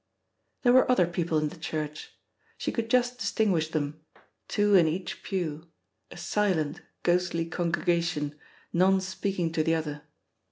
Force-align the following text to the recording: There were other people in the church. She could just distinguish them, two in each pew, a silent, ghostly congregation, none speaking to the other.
There 0.63 0.73
were 0.73 0.89
other 0.91 1.05
people 1.05 1.37
in 1.37 1.49
the 1.49 1.59
church. 1.59 2.09
She 2.57 2.71
could 2.71 2.89
just 2.89 3.19
distinguish 3.19 3.67
them, 3.69 4.01
two 4.47 4.73
in 4.73 4.87
each 4.87 5.21
pew, 5.21 5.67
a 6.09 6.17
silent, 6.17 6.81
ghostly 7.03 7.45
congregation, 7.45 8.33
none 8.73 8.99
speaking 8.99 9.51
to 9.51 9.61
the 9.61 9.75
other. 9.75 10.01